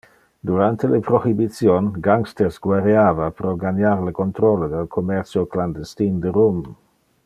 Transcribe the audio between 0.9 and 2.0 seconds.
le Prohibition,